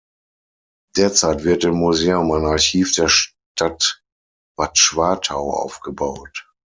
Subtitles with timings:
[0.97, 4.01] Derzeit wird im Museum ein Archiv der Stadt
[4.57, 6.49] Bad Schwartau aufgebaut.